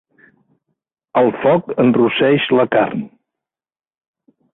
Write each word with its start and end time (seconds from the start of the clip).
El 1.21 1.27
foc 1.43 1.69
enrosseix 1.83 2.47
la 2.61 2.65
carn. 2.77 3.05